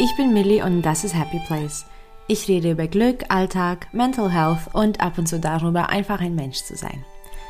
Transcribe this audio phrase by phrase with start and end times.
[0.00, 1.84] ich bin Millie und das ist Happy Place.
[2.28, 6.58] Ich rede über Glück, Alltag, Mental Health und ab und zu darüber, einfach ein Mensch
[6.58, 7.04] zu sein.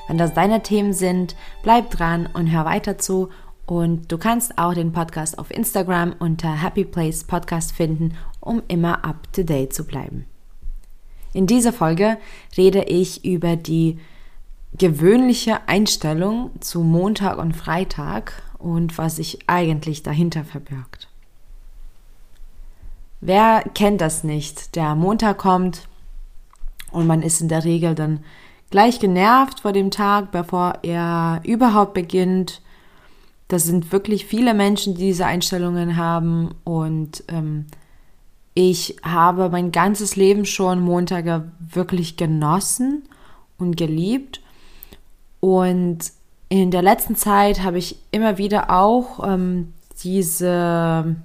[0.07, 3.29] Wenn das deine Themen sind, bleib dran und hör weiter zu.
[3.67, 9.05] Und du kannst auch den Podcast auf Instagram unter Happy Place Podcast finden, um immer
[9.05, 10.25] up to date zu bleiben.
[11.35, 12.17] In dieser Folge
[12.57, 13.99] rede ich über die
[14.79, 21.08] gewöhnliche Einstellung zu Montag und Freitag und was sich eigentlich dahinter verbirgt.
[23.21, 24.77] Wer kennt das nicht?
[24.77, 25.89] Der Montag kommt
[26.93, 28.21] und man ist in der Regel dann
[28.71, 32.63] gleich genervt vor dem Tag, bevor er überhaupt beginnt.
[33.49, 37.67] Das sind wirklich viele Menschen, die diese Einstellungen haben und ähm,
[38.55, 43.05] ich habe mein ganzes Leben schon Montage wirklich genossen
[43.57, 44.41] und geliebt
[45.41, 45.99] und
[46.49, 49.73] in der letzten Zeit habe ich immer wieder auch ähm,
[50.03, 51.17] diese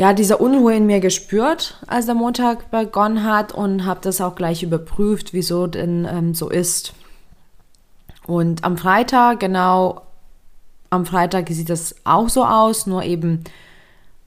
[0.00, 4.34] ja, diese Unruhe in mir gespürt, als der Montag begonnen hat und habe das auch
[4.34, 6.94] gleich überprüft, wieso denn ähm, so ist.
[8.26, 10.00] Und am Freitag, genau,
[10.88, 13.44] am Freitag sieht das auch so aus, nur eben,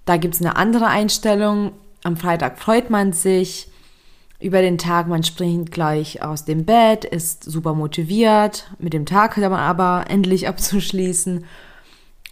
[0.05, 1.71] da gibt es eine andere Einstellung.
[2.03, 3.67] Am Freitag freut man sich
[4.39, 9.37] über den Tag, man springt gleich aus dem Bett, ist super motiviert, mit dem Tag
[9.37, 11.45] hat man aber endlich abzuschließen.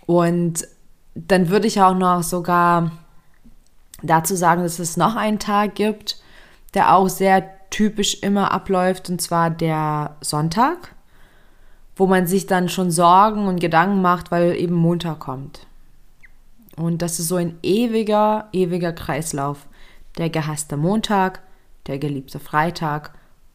[0.05, 0.67] Und
[1.15, 2.91] dann würde ich auch noch sogar
[4.01, 6.21] dazu sagen, dass es noch einen Tag gibt,
[6.73, 10.93] der auch sehr typisch immer abläuft, und zwar der Sonntag,
[11.95, 15.67] wo man sich dann schon Sorgen und Gedanken macht, weil eben Montag kommt.
[16.75, 19.67] Und das ist so ein ewiger, ewiger Kreislauf.
[20.17, 21.41] Der gehasste Montag,
[21.87, 23.13] der geliebte Freitag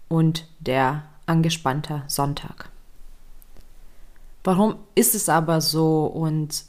[0.08, 2.70] und der angespannte Sonntag.
[4.44, 6.64] Warum ist es aber so und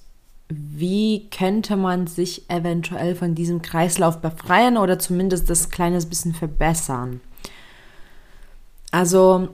[0.50, 7.20] wie könnte man sich eventuell von diesem Kreislauf befreien oder zumindest das kleines bisschen verbessern?
[8.92, 9.50] Also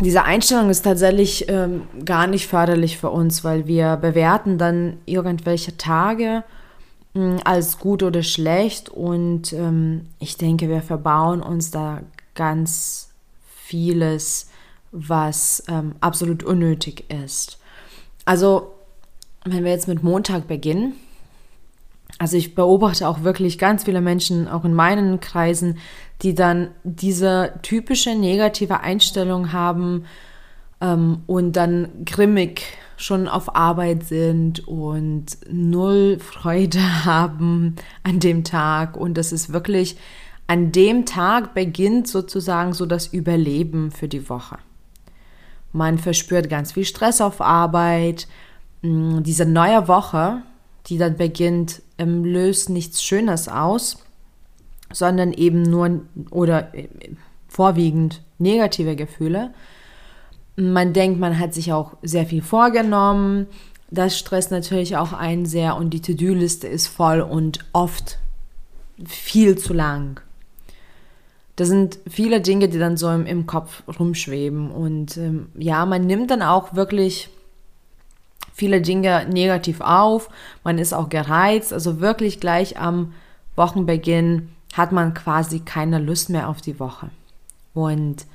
[0.00, 5.76] diese Einstellung ist tatsächlich ähm, gar nicht förderlich für uns, weil wir bewerten dann irgendwelche
[5.76, 6.44] Tage
[7.14, 12.02] mh, hm, als gut oder schlecht und ähm, ich denke, wir verbauen uns da
[12.36, 13.10] ganz
[13.64, 14.48] vieles,
[14.92, 17.58] was ähm, absolut unnötig ist.
[18.24, 18.77] Also
[19.52, 20.94] wenn wir jetzt mit Montag beginnen,
[22.18, 25.78] also ich beobachte auch wirklich ganz viele Menschen, auch in meinen Kreisen,
[26.22, 30.04] die dann diese typische negative Einstellung haben
[30.80, 32.62] ähm, und dann grimmig
[32.96, 38.96] schon auf Arbeit sind und null Freude haben an dem Tag.
[38.96, 39.96] Und das ist wirklich,
[40.48, 44.58] an dem Tag beginnt sozusagen so das Überleben für die Woche.
[45.72, 48.26] Man verspürt ganz viel Stress auf Arbeit,
[48.82, 50.42] diese neue Woche,
[50.86, 53.98] die dann beginnt, ähm, löst nichts Schönes aus,
[54.92, 56.00] sondern eben nur
[56.30, 56.88] oder äh,
[57.48, 59.52] vorwiegend negative Gefühle.
[60.56, 63.46] Man denkt, man hat sich auch sehr viel vorgenommen.
[63.90, 68.18] Das stresst natürlich auch einen sehr und die To-Do-Liste ist voll und oft
[69.04, 70.20] viel zu lang.
[71.56, 74.70] Das sind viele Dinge, die dann so im, im Kopf rumschweben.
[74.70, 77.30] Und ähm, ja, man nimmt dann auch wirklich
[78.58, 80.28] viele Dinge negativ auf,
[80.64, 83.14] man ist auch gereizt, also wirklich gleich am
[83.54, 87.10] Wochenbeginn hat man quasi keine Lust mehr auf die Woche.
[87.72, 88.26] Und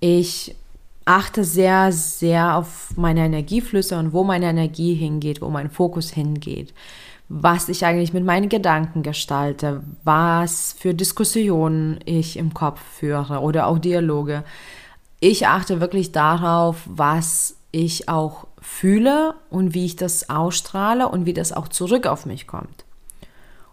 [0.00, 0.56] ich
[1.04, 6.74] achte sehr, sehr auf meine Energieflüsse und wo meine Energie hingeht, wo mein Fokus hingeht,
[7.28, 13.68] was ich eigentlich mit meinen Gedanken gestalte, was für Diskussionen ich im Kopf führe oder
[13.68, 14.42] auch Dialoge.
[15.20, 21.34] Ich achte wirklich darauf, was ich auch fühle und wie ich das ausstrahle und wie
[21.34, 22.84] das auch zurück auf mich kommt.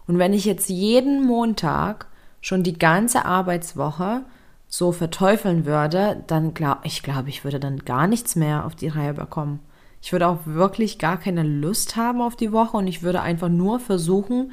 [0.06, 2.06] Und wenn ich jetzt jeden Montag
[2.40, 4.22] schon die ganze Arbeitswoche
[4.68, 8.88] so verteufeln würde, dann glaube ich, glaube ich würde dann gar nichts mehr auf die
[8.88, 9.60] Reihe bekommen.
[10.00, 13.48] Ich würde auch wirklich gar keine Lust haben auf die Woche und ich würde einfach
[13.48, 14.52] nur versuchen,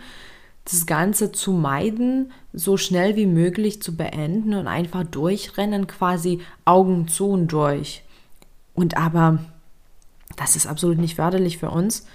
[0.64, 7.08] das Ganze zu meiden, so schnell wie möglich zu beenden und einfach durchrennen, quasi Augen
[7.08, 8.04] zu und durch.
[8.76, 9.40] Und aber
[10.36, 12.06] das ist absolut nicht förderlich für uns.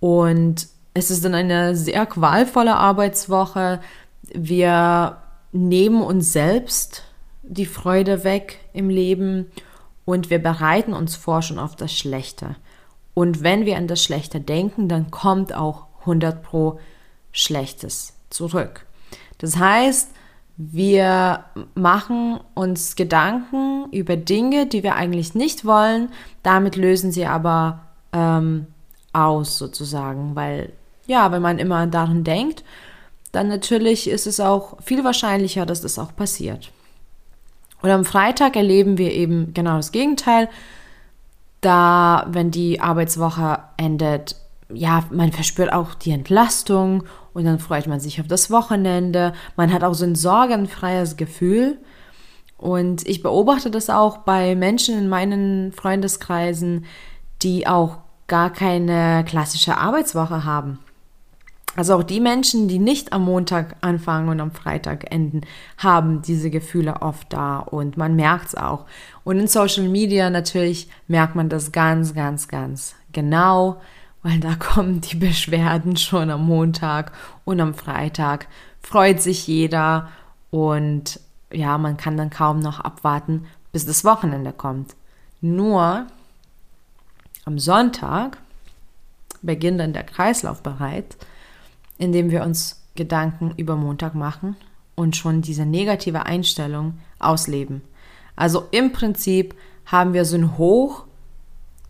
[0.00, 3.80] Und es ist dann eine sehr qualvolle Arbeitswoche.
[4.22, 5.18] Wir
[5.52, 7.04] nehmen uns selbst
[7.42, 9.46] die Freude weg im Leben
[10.04, 12.56] und wir bereiten uns vor schon auf das Schlechte.
[13.14, 16.78] Und wenn wir an das Schlechte denken, dann kommt auch 100 pro
[17.32, 18.86] Schlechtes zurück.
[19.38, 20.10] Das heißt,
[20.58, 21.44] wir
[21.76, 26.10] machen uns Gedanken über Dinge, die wir eigentlich nicht wollen.
[26.42, 28.66] Damit lösen sie aber ähm,
[29.12, 30.72] aus sozusagen, weil
[31.06, 32.64] ja, wenn man immer daran denkt,
[33.30, 36.72] dann natürlich ist es auch viel wahrscheinlicher, dass das auch passiert.
[37.80, 40.48] Und am Freitag erleben wir eben genau das Gegenteil.
[41.60, 44.34] Da, wenn die Arbeitswoche endet,
[44.72, 49.32] ja, man verspürt auch die Entlastung und dann freut man sich auf das Wochenende.
[49.56, 51.78] Man hat auch so ein sorgenfreies Gefühl.
[52.58, 56.86] Und ich beobachte das auch bei Menschen in meinen Freundeskreisen,
[57.42, 60.80] die auch gar keine klassische Arbeitswoche haben.
[61.76, 65.42] Also auch die Menschen, die nicht am Montag anfangen und am Freitag enden,
[65.76, 68.86] haben diese Gefühle oft da und man merkt es auch.
[69.22, 73.80] Und in Social Media natürlich merkt man das ganz, ganz, ganz genau,
[74.22, 77.12] weil da kommen die Beschwerden schon am Montag
[77.44, 78.48] und am Freitag.
[78.80, 80.08] Freut sich jeder
[80.50, 81.20] und
[81.52, 84.94] ja, man kann dann kaum noch abwarten, bis das Wochenende kommt.
[85.40, 86.06] Nur
[87.44, 88.38] am Sonntag
[89.40, 91.16] beginnt dann der Kreislauf bereits
[91.98, 94.56] indem wir uns Gedanken über Montag machen
[94.94, 97.82] und schon diese negative Einstellung ausleben.
[98.36, 99.54] Also im Prinzip
[99.84, 101.04] haben wir so ein Hoch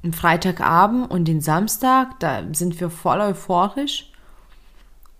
[0.02, 4.10] am Freitagabend und den Samstag, da sind wir voll euphorisch.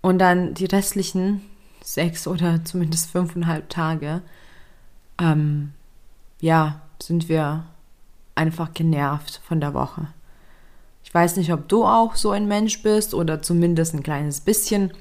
[0.01, 1.41] Und dann die restlichen
[1.83, 4.21] sechs oder zumindest fünfeinhalb Tage,
[5.19, 5.73] ähm,
[6.39, 7.65] ja, sind wir
[8.35, 10.07] einfach genervt von der Woche.
[11.03, 14.93] Ich weiß nicht, ob du auch so ein Mensch bist oder zumindest ein kleines bisschen.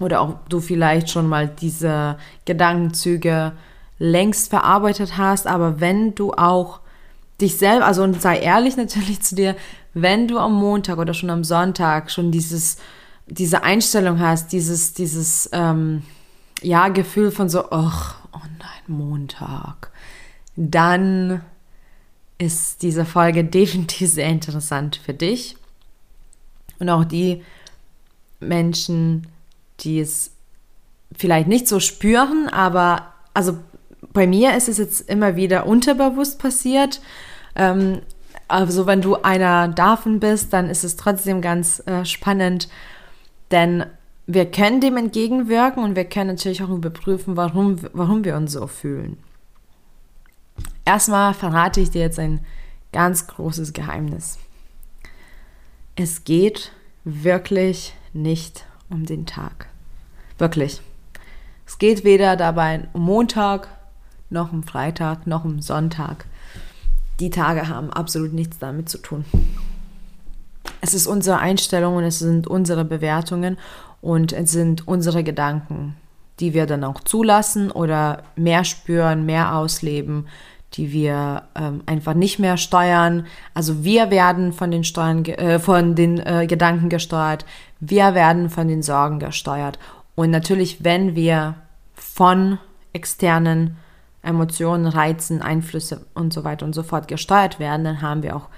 [0.00, 3.52] Oder ob du vielleicht schon mal diese Gedankenzüge
[3.98, 5.46] längst verarbeitet hast.
[5.46, 6.80] Aber wenn du auch
[7.40, 9.56] dich selber, also und sei ehrlich natürlich zu dir,
[9.94, 12.78] wenn du am Montag oder schon am Sonntag schon dieses,
[13.26, 16.02] diese Einstellung hast, dieses, dieses, ähm,
[16.62, 19.90] ja, Gefühl von so, ach, oh nein, Montag,
[20.56, 21.42] dann
[22.38, 25.56] ist diese Folge definitiv sehr interessant für dich
[26.78, 27.42] und auch die
[28.40, 29.26] Menschen,
[29.80, 30.32] die es
[31.16, 33.58] vielleicht nicht so spüren, aber also
[34.12, 37.00] bei mir ist es jetzt immer wieder unterbewusst passiert.
[37.54, 38.00] Ähm,
[38.48, 42.68] also wenn du einer davon bist, dann ist es trotzdem ganz äh, spannend,
[43.50, 43.84] denn
[44.26, 48.66] wir können dem entgegenwirken und wir können natürlich auch überprüfen, warum, warum wir uns so
[48.66, 49.18] fühlen.
[50.84, 52.40] Erstmal verrate ich dir jetzt ein
[52.92, 54.38] ganz großes Geheimnis.
[55.96, 56.72] Es geht
[57.04, 59.68] wirklich nicht um den Tag.
[60.38, 60.80] Wirklich.
[61.66, 63.68] Es geht weder dabei um Montag,
[64.30, 66.26] noch um Freitag, noch um Sonntag.
[67.20, 69.24] Die Tage haben absolut nichts damit zu tun.
[70.80, 73.58] Es ist unsere Einstellung und es sind unsere Bewertungen
[74.00, 75.96] und es sind unsere Gedanken,
[76.38, 80.28] die wir dann auch zulassen oder mehr spüren, mehr ausleben,
[80.74, 83.26] die wir ähm, einfach nicht mehr steuern.
[83.54, 87.44] Also wir werden von den Steuern, äh, von den äh, Gedanken gesteuert,
[87.80, 89.78] wir werden von den Sorgen gesteuert.
[90.14, 91.54] Und natürlich, wenn wir
[91.94, 92.58] von
[92.92, 93.76] externen
[94.22, 98.48] Emotionen, Reizen, Einflüsse und so weiter und so fort gesteuert werden, dann haben wir auch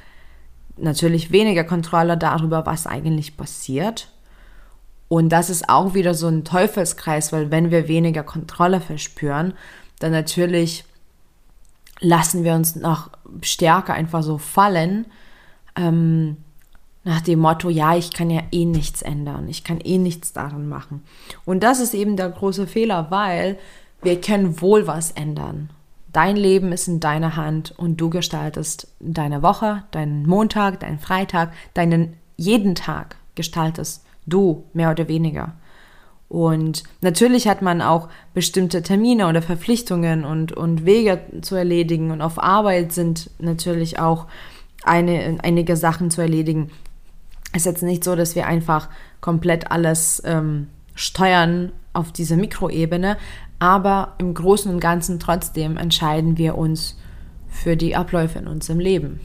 [0.77, 4.09] natürlich weniger Kontrolle darüber, was eigentlich passiert.
[5.09, 9.55] Und das ist auch wieder so ein Teufelskreis, weil wenn wir weniger Kontrolle verspüren,
[9.99, 10.85] dann natürlich
[12.00, 13.11] lassen wir uns noch
[13.43, 15.07] stärker einfach so fallen,
[15.76, 16.38] ähm,
[17.02, 20.69] nach dem Motto, ja, ich kann ja eh nichts ändern, ich kann eh nichts daran
[20.69, 21.02] machen.
[21.47, 23.59] Und das ist eben der große Fehler, weil
[24.02, 25.71] wir können wohl was ändern.
[26.12, 31.52] Dein Leben ist in deiner Hand und du gestaltest deine Woche, deinen Montag, deinen Freitag,
[31.75, 35.54] deinen jeden Tag gestaltest du mehr oder weniger.
[36.28, 42.12] Und natürlich hat man auch bestimmte Termine oder Verpflichtungen und, und Wege zu erledigen.
[42.12, 44.26] Und auf Arbeit sind natürlich auch
[44.85, 46.71] eine, einige Sachen zu erledigen.
[47.52, 48.88] Es ist jetzt nicht so, dass wir einfach
[49.21, 53.16] komplett alles ähm, steuern auf dieser Mikroebene,
[53.61, 56.99] aber im Großen und Ganzen trotzdem entscheiden wir uns
[57.49, 59.21] für die Abläufe in unserem Leben.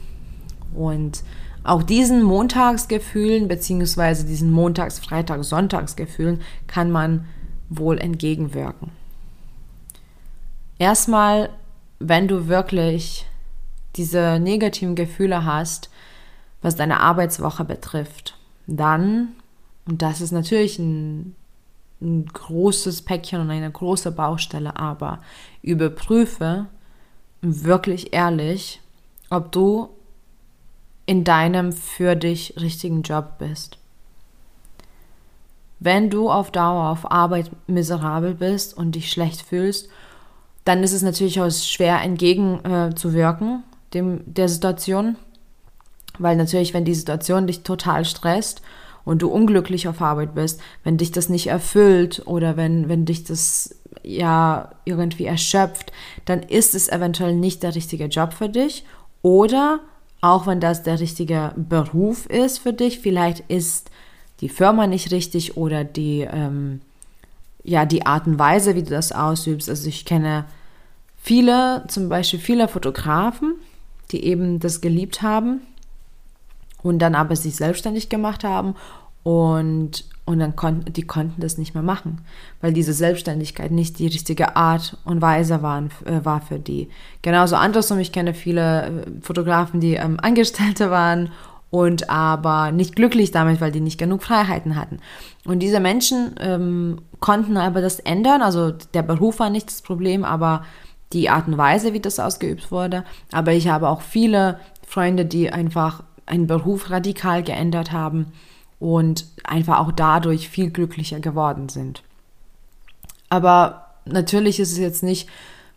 [0.74, 1.24] Und
[1.64, 7.26] auch diesen Montagsgefühlen beziehungsweise diesen Montags-, Freitags-, Sonntagsgefühlen kann man
[7.70, 8.92] wohl entgegenwirken.
[10.78, 11.48] Erstmal,
[11.98, 13.26] wenn du wirklich
[13.96, 15.90] diese negativen Gefühle hast,
[16.60, 19.28] was deine Arbeitswoche betrifft, dann,
[19.86, 21.34] und das ist natürlich ein,
[22.00, 25.20] ein großes Päckchen und eine große Baustelle, aber
[25.62, 26.66] überprüfe
[27.40, 28.80] wirklich ehrlich,
[29.30, 29.88] ob du
[31.06, 33.78] in deinem für dich richtigen Job bist.
[35.78, 39.88] Wenn du auf Dauer auf Arbeit miserabel bist und dich schlecht fühlst,
[40.64, 43.62] dann ist es natürlich auch schwer entgegenzuwirken
[43.94, 45.16] äh, der Situation,
[46.18, 48.62] weil natürlich, wenn die Situation dich total stresst
[49.06, 53.24] und du unglücklich auf Arbeit bist, wenn dich das nicht erfüllt oder wenn, wenn dich
[53.24, 55.92] das ja irgendwie erschöpft,
[56.26, 58.84] dann ist es eventuell nicht der richtige Job für dich
[59.22, 59.80] oder
[60.20, 63.90] auch wenn das der richtige Beruf ist für dich, vielleicht ist
[64.40, 66.80] die Firma nicht richtig oder die, ähm,
[67.62, 69.70] ja, die Art und Weise, wie du das ausübst.
[69.70, 70.46] Also ich kenne
[71.16, 73.54] viele, zum Beispiel viele Fotografen,
[74.10, 75.60] die eben das geliebt haben
[76.82, 78.74] und dann aber sich selbstständig gemacht haben
[79.22, 82.20] und, und dann konnten die konnten das nicht mehr machen,
[82.60, 86.90] weil diese Selbstständigkeit nicht die richtige Art und Weise waren, äh, war für die.
[87.22, 88.90] Genauso andersrum, ich kenne viele äh,
[89.22, 91.32] Fotografen, die ähm, Angestellte waren
[91.70, 94.98] und aber nicht glücklich damit, weil die nicht genug Freiheiten hatten.
[95.44, 100.24] Und diese Menschen ähm, konnten aber das ändern, also der Beruf war nicht das Problem,
[100.24, 100.64] aber
[101.12, 103.04] die Art und Weise, wie das ausgeübt wurde.
[103.32, 108.32] Aber ich habe auch viele Freunde, die einfach einen Beruf radikal geändert haben
[108.78, 112.02] und einfach auch dadurch viel glücklicher geworden sind.
[113.28, 115.28] Aber natürlich ist es jetzt nicht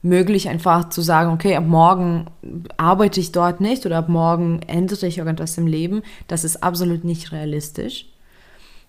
[0.01, 2.27] möglich, einfach zu sagen, okay, ab morgen
[2.77, 6.03] arbeite ich dort nicht oder ab morgen ändere ich irgendwas im Leben.
[6.27, 8.05] Das ist absolut nicht realistisch.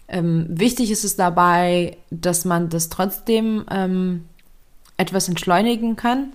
[0.08, 4.24] Ähm, wichtig ist es dabei, dass man das trotzdem ähm,
[4.96, 6.32] etwas entschleunigen kann.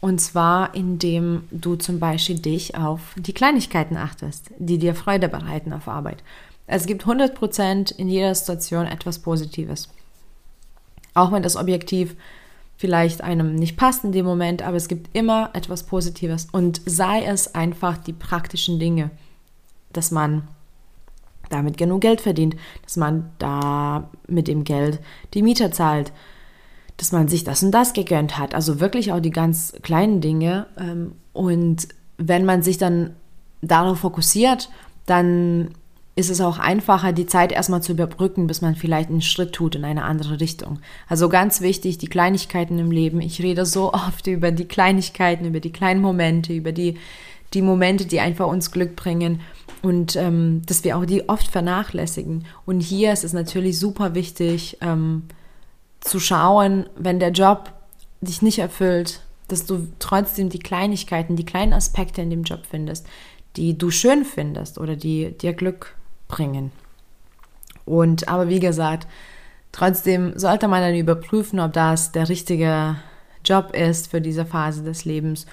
[0.00, 5.72] Und zwar, indem du zum Beispiel dich auf die Kleinigkeiten achtest, die dir Freude bereiten
[5.72, 6.22] auf Arbeit.
[6.66, 9.88] Es gibt 100% in jeder Situation etwas Positives.
[11.14, 12.16] Auch wenn das Objektiv
[12.76, 16.48] vielleicht einem nicht passt in dem Moment, aber es gibt immer etwas Positives.
[16.50, 19.10] Und sei es einfach die praktischen Dinge,
[19.92, 20.48] dass man
[21.50, 25.00] damit genug Geld verdient, dass man da mit dem Geld
[25.34, 26.12] die Mieter zahlt,
[26.96, 28.54] dass man sich das und das gegönnt hat.
[28.54, 30.66] Also wirklich auch die ganz kleinen Dinge.
[30.78, 33.10] Ähm, und wenn man sich dann
[33.62, 34.68] darauf fokussiert,
[35.06, 35.70] dann
[36.16, 39.74] ist es auch einfacher, die Zeit erstmal zu überbrücken, bis man vielleicht einen Schritt tut
[39.74, 40.78] in eine andere Richtung.
[41.08, 43.20] Also ganz wichtig, die Kleinigkeiten im Leben.
[43.20, 46.98] Ich rede so oft über die Kleinigkeiten, über die kleinen Momente, über die,
[47.52, 49.40] die Momente, die einfach uns Glück bringen
[49.82, 52.44] und ähm, dass wir auch die oft vernachlässigen.
[52.64, 55.24] Und hier ist es natürlich super wichtig, ähm,
[56.04, 57.72] zu schauen, wenn der Job
[58.20, 63.06] dich nicht erfüllt, dass du trotzdem die Kleinigkeiten, die kleinen Aspekte in dem Job findest,
[63.56, 65.96] die du schön findest oder die dir Glück
[66.28, 66.72] bringen.
[67.84, 69.06] Und aber wie gesagt,
[69.72, 72.96] trotzdem sollte man dann überprüfen, ob das der richtige
[73.44, 75.46] Job ist für diese Phase des Lebens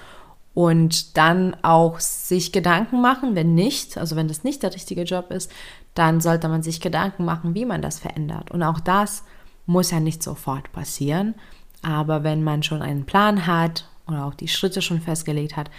[0.54, 5.30] und dann auch sich Gedanken machen, wenn nicht, also wenn das nicht der richtige Job
[5.30, 5.50] ist,
[5.94, 8.50] dann sollte man sich Gedanken machen, wie man das verändert.
[8.50, 9.24] Und auch das
[9.66, 11.34] muss ja nicht sofort passieren,
[11.82, 15.70] aber wenn man schon einen Plan hat oder auch die Schritte schon festgelegt hat,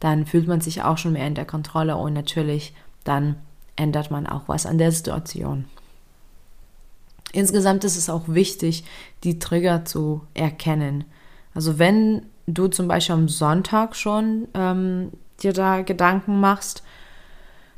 [0.00, 3.36] dann fühlt man sich auch schon mehr in der Kontrolle und natürlich dann
[3.76, 5.64] ändert man auch was an der Situation.
[7.32, 8.84] Insgesamt ist es auch wichtig,
[9.24, 11.04] die Trigger zu erkennen.
[11.54, 15.10] Also wenn du zum Beispiel am Sonntag schon ähm,
[15.42, 16.82] dir da Gedanken machst,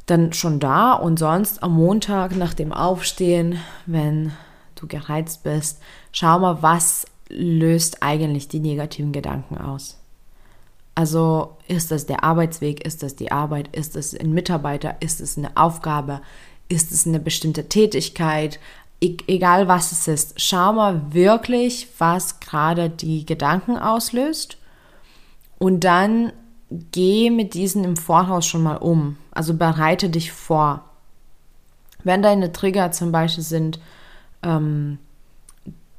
[0.07, 4.33] dann schon da und sonst am Montag nach dem Aufstehen, wenn
[4.81, 5.81] du gereizt bist,
[6.13, 9.99] schau mal, was löst eigentlich die negativen Gedanken aus.
[10.95, 15.39] Also ist das der Arbeitsweg, ist das die Arbeit, ist es ein Mitarbeiter, ist es
[15.39, 16.21] eine Aufgabe,
[16.69, 18.59] ist es eine bestimmte Tätigkeit,
[19.01, 24.59] e egal was es ist, schau mal wirklich, was gerade die Gedanken auslöst
[25.59, 26.33] und dann
[26.71, 29.17] geh mit diesen im Voraus schon mal um.
[29.31, 30.85] Also bereite dich vor.
[32.05, 33.81] Wenn deine Trigger zum Beispiel sind,
[34.43, 34.99] ähm,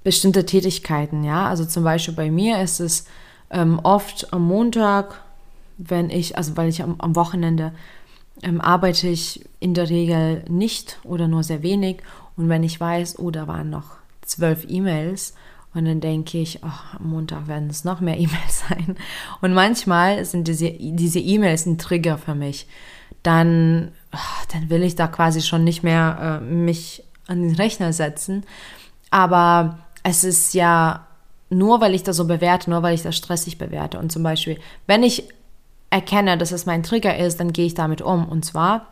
[0.03, 1.47] bestimmte Tätigkeiten, ja.
[1.47, 3.05] Also zum Beispiel bei mir ist es
[3.49, 5.21] ähm, oft am Montag,
[5.77, 7.73] wenn ich, also weil ich am, am Wochenende
[8.41, 11.97] ähm, arbeite ich in der Regel nicht oder nur sehr wenig.
[12.37, 15.33] Und wenn ich weiß, oh, da waren noch zwölf E-Mails,
[15.73, 18.97] und dann denke ich, oh, am Montag werden es noch mehr E-Mails sein.
[19.41, 22.67] Und manchmal sind diese diese E-Mails ein Trigger für mich.
[23.23, 27.93] Dann, oh, dann will ich da quasi schon nicht mehr äh, mich an den Rechner
[27.93, 28.43] setzen.
[29.09, 31.07] Aber es ist ja
[31.49, 33.99] nur, weil ich das so bewerte, nur weil ich das stressig bewerte.
[33.99, 35.27] Und zum Beispiel, wenn ich
[35.89, 38.27] erkenne, dass es mein Trigger ist, dann gehe ich damit um.
[38.27, 38.87] Und zwar,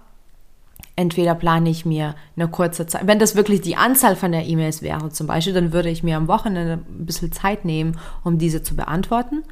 [0.96, 4.82] entweder plane ich mir eine kurze Zeit, wenn das wirklich die Anzahl von der E-Mails
[4.82, 8.62] wäre zum Beispiel, dann würde ich mir am Wochenende ein bisschen Zeit nehmen, um diese
[8.62, 9.44] zu beantworten.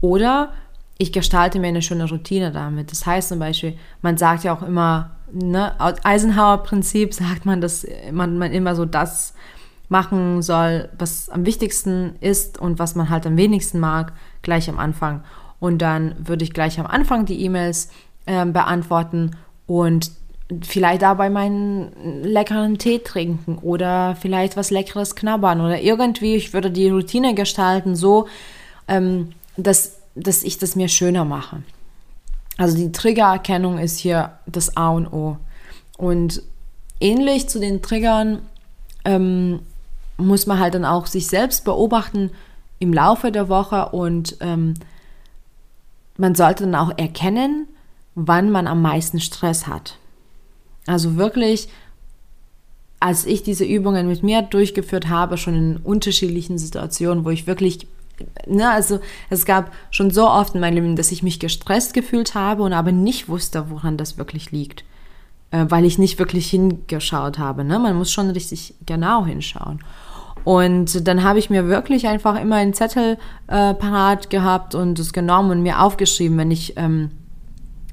[0.00, 0.52] Oder
[0.98, 2.90] ich gestalte mir eine schöne Routine damit.
[2.90, 8.36] Das heißt zum Beispiel, man sagt ja auch immer, ne, Eisenhower-Prinzip sagt man, dass man,
[8.36, 9.34] man immer so das
[9.88, 14.12] machen soll, was am wichtigsten ist und was man halt am wenigsten mag,
[14.42, 15.22] gleich am Anfang.
[15.60, 17.90] Und dann würde ich gleich am Anfang die E-Mails
[18.26, 19.36] äh, beantworten
[19.66, 20.10] und
[20.62, 26.70] vielleicht dabei meinen leckeren Tee trinken oder vielleicht was Leckeres knabbern oder irgendwie, ich würde
[26.70, 28.28] die Routine gestalten so,
[28.86, 31.62] ähm, dass, dass ich das mir schöner mache.
[32.56, 35.38] Also die Triggererkennung ist hier das A und O.
[35.96, 36.42] Und
[37.00, 38.40] ähnlich zu den Triggern
[39.04, 39.60] ähm,
[40.16, 42.30] muss man halt dann auch sich selbst beobachten
[42.80, 44.74] im Laufe der Woche und ähm,
[46.16, 47.68] man sollte dann auch erkennen,
[48.14, 49.96] wann man am meisten Stress hat.
[50.86, 51.68] Also wirklich,
[52.98, 57.86] als ich diese Übungen mit mir durchgeführt habe, schon in unterschiedlichen Situationen, wo ich wirklich,
[58.46, 62.34] ne, also es gab schon so oft in meinem Leben, dass ich mich gestresst gefühlt
[62.34, 64.84] habe und aber nicht wusste, woran das wirklich liegt.
[65.50, 67.64] Äh, weil ich nicht wirklich hingeschaut habe.
[67.64, 67.78] Ne?
[67.78, 69.80] Man muss schon richtig genau hinschauen.
[70.44, 75.12] Und dann habe ich mir wirklich einfach immer einen Zettel äh, parat gehabt und es
[75.12, 77.10] genommen und mir aufgeschrieben, wenn ich ähm,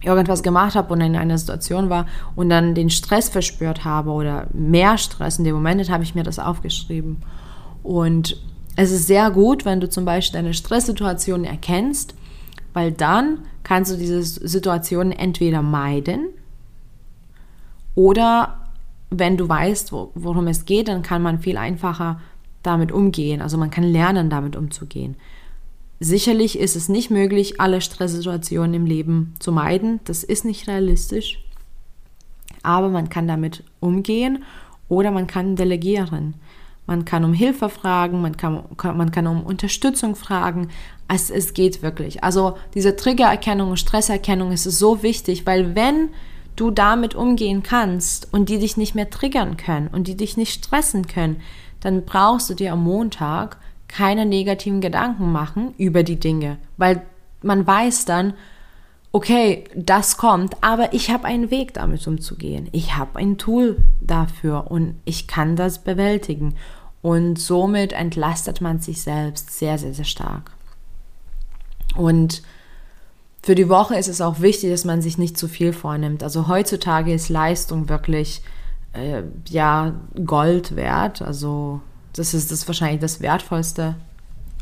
[0.04, 2.06] irgendwas gemacht habe und in einer Situation war
[2.36, 6.24] und dann den Stress verspürt habe oder mehr Stress in dem Moment, habe ich mir
[6.24, 7.18] das aufgeschrieben.
[7.84, 8.38] Und
[8.76, 12.16] es ist sehr gut, wenn du zum Beispiel deine Stresssituation erkennst,
[12.74, 16.28] weil dann kannst du diese Situation entweder meiden
[17.96, 18.60] oder
[19.10, 22.20] wenn du weißt, worum es geht, dann kann man viel einfacher
[22.64, 23.42] damit umgehen.
[23.42, 25.16] Also man kann lernen, damit umzugehen.
[26.00, 30.02] Sicherlich ist es nicht möglich, alle Stresssituationen im Leben zu meiden.
[30.04, 31.40] Das ist nicht realistisch.
[32.64, 34.44] Aber man kann damit umgehen
[34.90, 36.34] oder man kann delegieren.
[36.88, 38.64] Man kann um Hilfe fragen, man kann,
[38.96, 40.70] man kann um Unterstützung fragen.
[41.08, 42.24] Es, es geht wirklich.
[42.24, 46.10] Also diese Triggererkennung und Stresserkennung ist so wichtig, weil wenn
[46.56, 50.64] du damit umgehen kannst und die dich nicht mehr triggern können und die dich nicht
[50.64, 51.42] stressen können,
[51.82, 57.02] dann brauchst du dir am Montag keine negativen Gedanken machen über die Dinge, weil
[57.42, 58.34] man weiß dann,
[59.16, 62.68] okay, das kommt, aber ich habe einen Weg damit umzugehen.
[62.74, 66.56] Ich habe ein Tool dafür und ich kann das bewältigen.
[67.02, 70.52] Und somit entlastet man sich selbst sehr, sehr, sehr stark.
[71.96, 72.44] Und
[73.42, 76.22] für die Woche ist es auch wichtig, dass man sich nicht zu viel vornimmt.
[76.22, 78.42] Also heutzutage ist Leistung wirklich
[78.92, 79.94] äh, ja
[80.26, 81.22] Gold wert.
[81.22, 81.80] Also
[82.12, 83.96] das ist das wahrscheinlich das Wertvollste.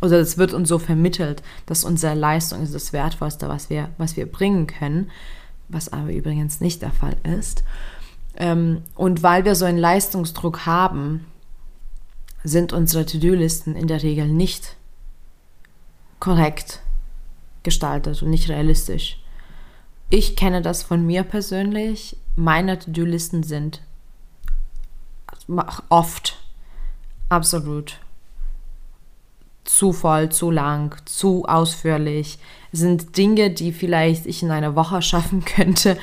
[0.04, 4.18] Oder es wird uns so vermittelt, dass unsere Leistung ist das Wertvollste, was wir, was
[4.18, 5.10] wir bringen können,
[5.70, 7.64] was aber übrigens nicht der Fall ist.
[8.36, 11.26] Ähm, und weil wir so einen Leistungsdruck haben,
[12.44, 14.76] sind unsere To-Do-Listen in der Regel nicht
[16.20, 16.82] korrekt
[17.64, 19.24] gestaltet und nicht realistisch.
[20.10, 22.18] Ich kenne das von mir persönlich.
[22.36, 23.82] Meine To-Do-Listen sind
[25.88, 26.44] oft
[27.30, 28.03] absolut
[29.66, 32.40] zu voll, zu lang, zu ausführlich.
[32.72, 35.98] Es sind Dinge, die vielleicht ich in einer Woche schaffen könnte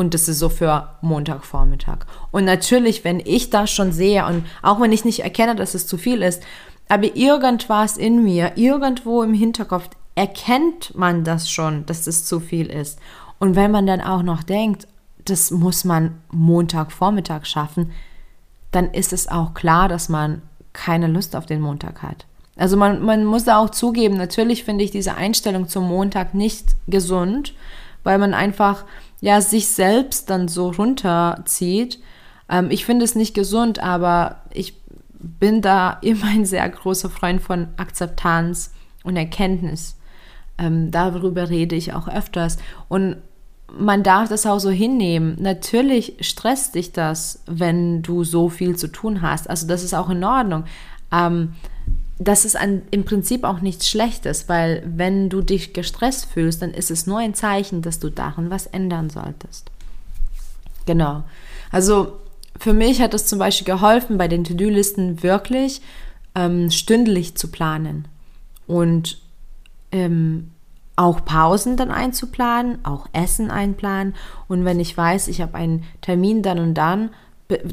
[0.00, 2.06] und das ist so für Montagvormittag.
[2.30, 5.86] Und natürlich, wenn ich das schon sehe und auch wenn ich nicht erkenne, dass es
[5.86, 6.42] zu viel ist,
[6.88, 12.66] aber irgendwas in mir, irgendwo im Hinterkopf erkennt man das schon, dass das zu viel
[12.66, 12.98] ist.
[13.38, 14.88] Und wenn man dann auch noch denkt,
[15.24, 17.92] das muss man Montagvormittag schaffen,
[18.70, 20.40] dann ist es auch klar, dass man
[20.72, 22.26] keine Lust auf den Montag hat.
[22.60, 26.76] Also man, man muss da auch zugeben, natürlich finde ich diese Einstellung zum Montag nicht
[26.86, 27.54] gesund,
[28.04, 28.84] weil man einfach
[29.22, 32.00] ja sich selbst dann so runterzieht.
[32.50, 34.74] Ähm, ich finde es nicht gesund, aber ich
[35.14, 39.96] bin da immer ein sehr großer Freund von Akzeptanz und Erkenntnis.
[40.58, 42.58] Ähm, darüber rede ich auch öfters.
[42.88, 43.16] Und
[43.72, 45.36] man darf das auch so hinnehmen.
[45.40, 49.48] Natürlich stresst dich das, wenn du so viel zu tun hast.
[49.48, 50.64] Also das ist auch in Ordnung.
[51.10, 51.54] Ähm,
[52.20, 56.72] das ist ein, im Prinzip auch nichts Schlechtes, weil wenn du dich gestresst fühlst, dann
[56.72, 59.70] ist es nur ein Zeichen, dass du daran was ändern solltest.
[60.84, 61.24] Genau.
[61.72, 62.18] Also
[62.58, 65.80] für mich hat es zum Beispiel geholfen, bei den To-Do-Listen wirklich
[66.34, 68.06] ähm, stündlich zu planen
[68.66, 69.18] und
[69.90, 70.50] ähm,
[70.96, 74.14] auch Pausen dann einzuplanen, auch Essen einplanen.
[74.46, 77.10] Und wenn ich weiß, ich habe einen Termin dann und dann,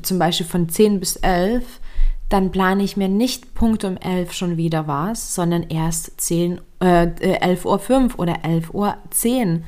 [0.02, 1.82] zum Beispiel von 10 bis 11,
[2.30, 7.08] dann plane ich mir nicht Punkt um 11 schon wieder was, sondern erst 10, äh,
[7.08, 9.66] 11.05 Uhr 5 oder 11.10 Uhr 10.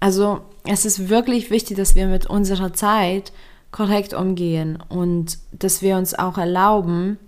[0.00, 3.32] Also es ist wirklich wichtig, dass wir mit unserer Zeit
[3.70, 7.18] korrekt umgehen und dass wir uns auch erlauben,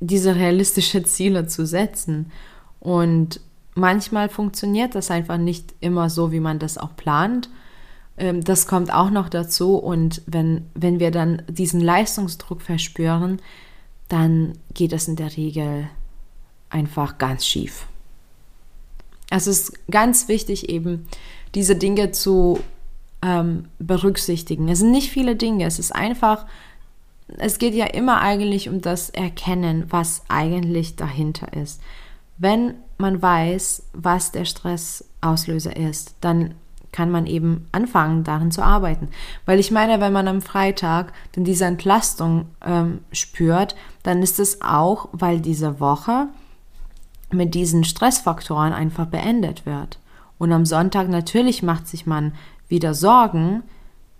[0.00, 2.30] diese realistischen Ziele zu setzen.
[2.80, 3.40] Und
[3.74, 7.48] manchmal funktioniert das einfach nicht immer so, wie man das auch plant.
[8.20, 9.76] Ähm, das kommt auch noch dazu.
[9.76, 13.40] Und wenn, wenn wir dann diesen Leistungsdruck verspüren,
[14.08, 15.88] dann geht es in der Regel
[16.68, 17.86] einfach ganz schief.
[19.30, 21.06] Es ist ganz wichtig eben,
[21.54, 22.60] diese Dinge zu
[23.22, 24.68] ähm, berücksichtigen.
[24.68, 26.46] Es sind nicht viele Dinge, es ist einfach,
[27.38, 31.80] es geht ja immer eigentlich um das Erkennen, was eigentlich dahinter ist.
[32.38, 36.54] Wenn man weiß, was der Stressauslöser ist, dann
[36.92, 39.08] kann man eben anfangen, darin zu arbeiten.
[39.46, 44.62] Weil ich meine, wenn man am Freitag dann diese Entlastung ähm, spürt, dann ist es
[44.62, 46.28] auch, weil diese Woche
[47.32, 49.98] mit diesen Stressfaktoren einfach beendet wird.
[50.38, 52.32] Und am Sonntag natürlich macht sich man
[52.68, 53.62] wieder Sorgen,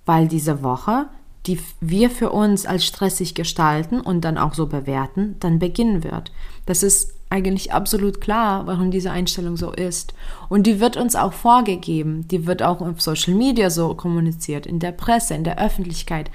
[0.06, 1.06] weil diese Woche,
[1.46, 6.30] die wir für uns als stressig gestalten und dann auch so bewerten, dann beginnen wird.
[6.66, 10.12] Das ist eigentlich absolut klar, warum diese Einstellung so ist.
[10.48, 12.26] Und die wird uns auch vorgegeben.
[12.28, 16.30] Die wird auch auf Social Media so kommuniziert, in der Presse, in der Öffentlichkeit,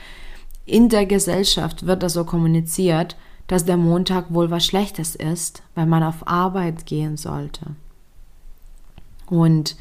[0.65, 3.15] in der Gesellschaft wird das so kommuniziert,
[3.47, 7.75] dass der Montag wohl was Schlechtes ist, weil man auf Arbeit gehen sollte.
[9.27, 9.75] Und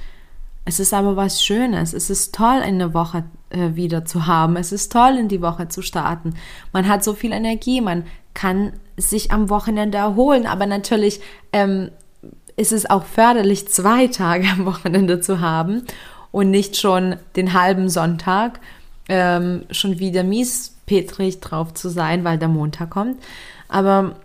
[0.67, 1.95] es ist aber was Schönes.
[1.95, 4.57] Es ist toll, eine Woche äh, wieder zu haben.
[4.57, 6.35] Es ist toll, in die Woche zu starten.
[6.73, 10.47] Man hat so viel Energie, man kann sich am Wochenende erholen.
[10.47, 11.21] Aber natürlich
[11.53, 11.91] ähm,
[12.57, 15.85] ist es auch förderlich, zwei Tage am Wochenende zu haben
[16.31, 18.61] und nicht schon den halben Sonntag
[19.09, 23.23] ähm, schon wieder miespetrig drauf zu sein, weil der Montag kommt.
[23.69, 24.17] Aber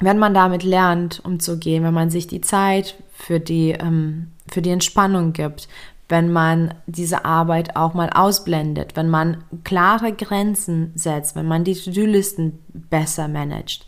[0.00, 4.70] wenn man damit lernt, umzugehen, wenn man sich die Zeit für die, ähm, für die
[4.70, 5.68] Entspannung gibt,
[6.08, 11.74] wenn man diese Arbeit auch mal ausblendet, wenn man klare Grenzen setzt, wenn man die
[11.74, 13.86] To-Do-Listen besser managt,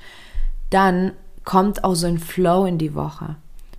[0.68, 1.12] dann
[1.44, 3.36] kommt auch so ein Flow in die Woche.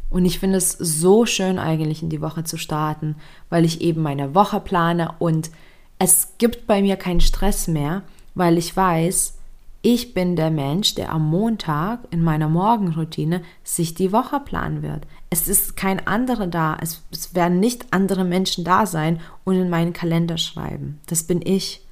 [0.10, 3.16] Und ich finde es so schön eigentlich in die Woche zu starten,
[3.50, 5.52] weil ich eben meine Woche plane und
[6.00, 8.02] es gibt bei mir keinen Stress mehr,
[8.34, 9.38] weil ich weiß,
[9.84, 15.08] ich bin der Mensch, der am Montag in meiner Morgenroutine sich die Woche planen wird.
[15.32, 16.78] Es ist kein anderer da.
[16.80, 21.00] Es, es, werden nicht andere Menschen da sein und in meinen Kalender schreiben.
[21.08, 21.84] Das bin ich.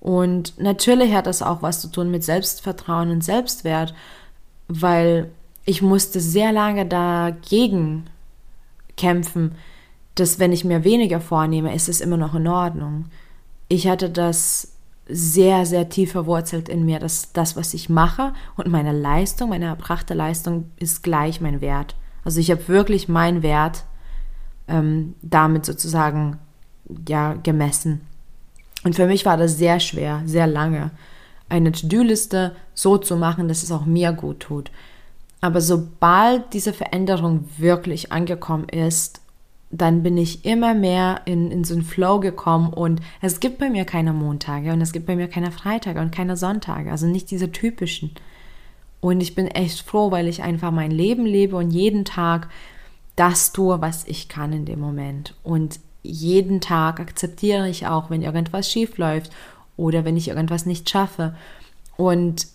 [0.00, 3.94] Und natürlich hat das auch was zu tun mit Selbstvertrauen und Selbstwert,
[4.68, 5.30] weil
[5.66, 8.06] ich musste sehr lange dagegen
[8.96, 9.56] kämpfen,
[10.14, 13.06] dass wenn ich mir weniger vornehme, ist es immer noch in Ordnung.
[13.68, 14.73] Ich hatte das
[15.06, 19.66] sehr, sehr tief verwurzelt in mir, dass das, was ich mache und meine Leistung, meine
[19.66, 21.94] erbrachte Leistung ist gleich mein Wert.
[22.24, 23.84] Also ich habe wirklich meinen Wert
[24.66, 26.38] ähm, damit sozusagen
[27.06, 28.00] ja gemessen.
[28.82, 30.90] Und für mich war das sehr schwer, sehr lange,
[31.48, 34.70] eine To-Do-Liste so zu machen, dass es auch mir gut tut.
[35.40, 39.20] Aber sobald diese Veränderung wirklich angekommen ist
[39.76, 43.70] dann bin ich immer mehr in, in so einen Flow gekommen und es gibt bei
[43.70, 47.30] mir keine Montage und es gibt bei mir keine Freitage und keine Sonntage, also nicht
[47.30, 48.12] diese typischen.
[49.00, 52.48] Und ich bin echt froh, weil ich einfach mein Leben lebe und jeden Tag
[53.16, 55.34] das tue, was ich kann in dem Moment.
[55.42, 59.32] Und jeden Tag akzeptiere ich auch, wenn irgendwas schief läuft
[59.76, 61.34] oder wenn ich irgendwas nicht schaffe.
[61.96, 62.46] Und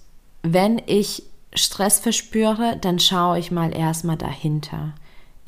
[0.42, 4.94] wenn ich Stress verspüre, dann schaue ich mal erstmal dahinter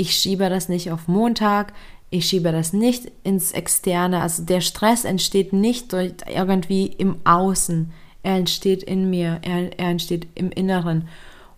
[0.02, 1.74] ich schiebe das nicht auf Montag,
[2.10, 4.20] ich schiebe das nicht ins Externe.
[4.20, 7.92] Also der Stress entsteht nicht durch irgendwie im Außen.
[8.24, 11.08] Er entsteht in mir, er, er entsteht im Inneren.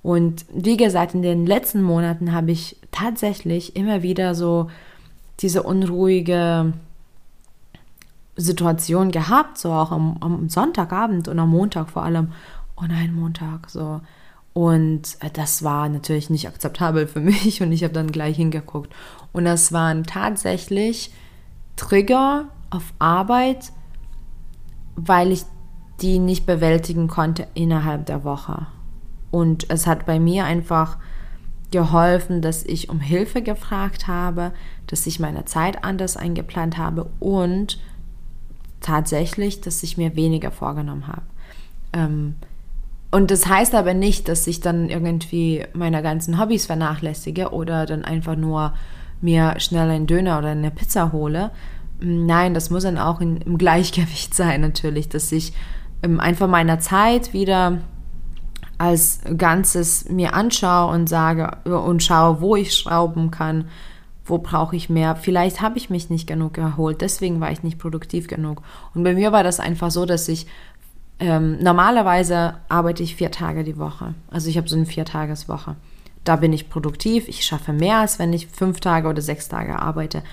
[0.02, 4.70] Und wie gesagt, in den letzten Monaten habe ich tatsächlich immer wieder so
[5.40, 6.74] diese unruhige
[8.36, 12.34] Situation gehabt, so auch am, am Sonntagabend und am Montag vor allem.
[12.76, 14.02] Oh nein, Montag, so
[14.54, 18.94] und äh, das war natürlich nicht akzeptabel für mich und ich habe dann gleich hingeguckt.
[19.32, 21.12] Und das waren tatsächlich
[21.76, 23.72] Trigger auf Arbeit,
[24.96, 25.44] weil ich
[26.02, 28.68] die nicht bewältigen konnte innerhalb der Woche.
[29.32, 30.98] Und es hat bei mir einfach
[31.72, 34.52] geholfen, dass ich um Hilfe gefragt habe,
[34.86, 37.80] dass ich meine Zeit anders eingeplant habe und
[38.80, 41.24] tatsächlich, dass ich mir weniger vorgenommen habe.
[41.94, 42.36] Ähm,
[43.13, 48.04] und das heißt aber nicht, dass ich dann irgendwie meine ganzen Hobbys vernachlässige oder dann
[48.04, 48.73] einfach nur
[49.21, 51.52] mir schnell einen Döner oder eine Pizza hole.
[51.99, 55.54] Nein, das muss dann auch in, im Gleichgewicht sein natürlich, dass ich
[56.02, 57.82] ähm, einfach meiner Zeit wieder
[58.80, 63.65] als Ganzes mir anschaue und sage und schaue, wo ich schrauben kann,
[64.26, 65.15] wo brauche ich mehr.
[65.15, 68.63] Vielleicht habe ich mich nicht genug erholt, deswegen war ich nicht produktiv genug.
[68.95, 70.47] Und bei mir war das einfach so, dass ich
[71.19, 74.13] ähm, normalerweise arbeite ich vier Tage die Woche.
[74.30, 75.76] Also ich habe so eine Viertageswoche.
[76.23, 77.28] Da bin ich produktiv.
[77.28, 80.23] Ich schaffe mehr, als wenn ich fünf Tage oder sechs Tage arbeite.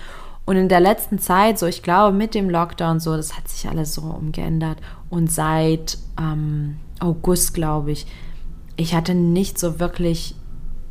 [0.45, 3.69] Und in der letzten Zeit, so ich glaube mit dem Lockdown so, das hat sich
[3.69, 4.77] alles so umgeändert.
[5.09, 8.07] Und seit ähm, August, glaube ich,
[8.75, 10.35] ich hatte nicht so wirklich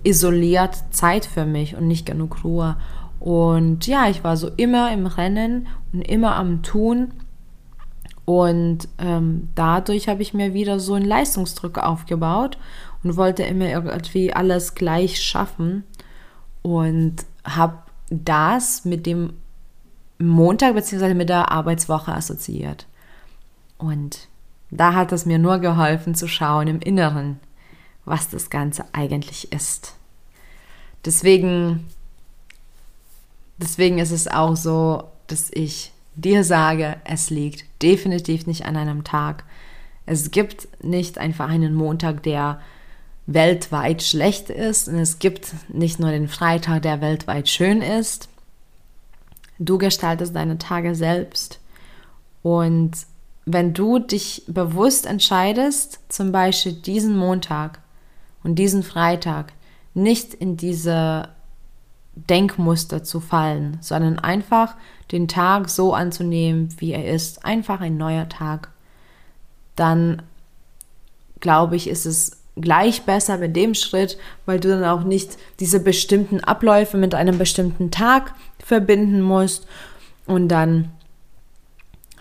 [0.03, 2.77] isoliert Zeit für mich und nicht genug Ruhe.
[3.19, 7.13] Und ja, ich war so immer im Rennen und immer am Tun.
[8.31, 12.59] Und ähm, dadurch habe ich mir wieder so einen Leistungsdruck aufgebaut
[13.03, 15.83] und wollte immer irgendwie alles gleich schaffen.
[16.63, 19.33] Und habe das mit dem
[20.21, 21.15] Montag bzw.
[21.15, 22.87] mit der Arbeitswoche assoziiert.
[23.79, 24.29] Und
[24.71, 27.41] da hat es mir nur geholfen zu schauen im Inneren,
[28.05, 29.97] was das Ganze eigentlich ist.
[31.05, 31.89] Deswegen,
[33.57, 35.91] deswegen ist es auch so, dass ich
[36.21, 39.45] dir sage, es liegt definitiv nicht an einem Tag.
[40.07, 42.61] Es gibt nicht einfach einen Montag, der
[43.27, 48.29] weltweit schlecht ist und es gibt nicht nur den Freitag, der weltweit schön ist.
[49.59, 51.61] Du gestaltest deine Tage selbst
[52.43, 52.93] und
[53.47, 57.81] wenn du dich bewusst entscheidest, zum Beispiel diesen Montag
[58.43, 59.53] und diesen Freitag
[59.95, 61.29] nicht in diese
[62.15, 64.75] Denkmuster zu fallen, sondern einfach
[65.13, 68.71] den Tag so anzunehmen, wie er ist, einfach ein neuer Tag,
[69.77, 70.23] dann
[71.41, 75.81] glaube ich, ist es gleich besser mit dem Schritt, weil du dann auch nicht diese
[75.81, 79.67] bestimmten Abläufe mit einem bestimmten Tag verbinden musst.
[80.27, 80.91] Und dann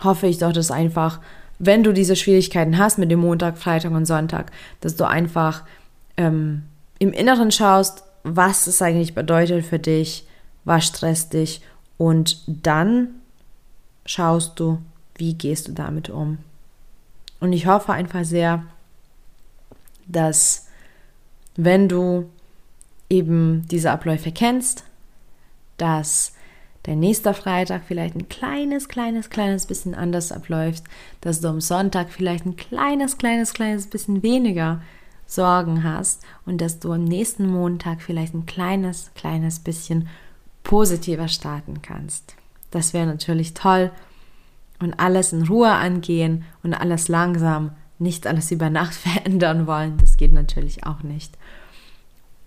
[0.03, 1.19] hoffe ich doch, dass einfach,
[1.57, 5.63] wenn du diese Schwierigkeiten hast mit dem Montag, Freitag und Sonntag, dass du einfach
[6.15, 6.63] ähm,
[6.99, 10.25] im Inneren schaust, was es eigentlich bedeutet für dich,
[10.65, 11.61] was stresst dich
[11.97, 13.09] und dann
[14.05, 14.79] schaust du,
[15.15, 16.39] wie gehst du damit um.
[17.39, 18.63] Und ich hoffe einfach sehr,
[20.07, 20.67] dass
[21.55, 22.29] wenn du
[23.09, 24.83] eben diese Abläufe kennst,
[25.77, 26.33] dass
[26.85, 30.83] der nächste Freitag vielleicht ein kleines, kleines, kleines bisschen anders abläuft,
[31.21, 34.81] dass du am Sonntag vielleicht ein kleines, kleines, kleines bisschen weniger
[35.29, 40.07] Sorgen hast und dass du am nächsten Montag vielleicht ein kleines, kleines bisschen
[40.63, 42.35] positiver starten kannst.
[42.71, 43.91] Das wäre natürlich toll
[44.79, 49.97] und alles in Ruhe angehen und alles langsam, nicht alles über Nacht verändern wollen.
[49.97, 51.37] Das geht natürlich auch nicht.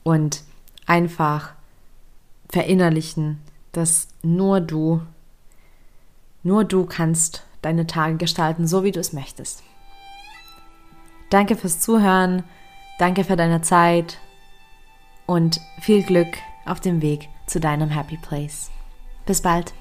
[0.03, 0.43] Und
[0.85, 1.53] einfach
[2.49, 3.39] verinnerlichen,
[3.71, 5.03] dass nur du,
[6.43, 9.63] nur du kannst deine Tage gestalten, so wie du es möchtest.
[11.31, 12.43] Danke fürs Zuhören,
[13.03, 14.21] danke für deine Zeit
[15.27, 18.71] und viel Glück auf dem Weg zu deinem Happy Place.
[19.27, 19.75] Bis bald.